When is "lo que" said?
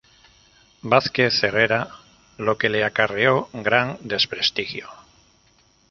2.39-2.69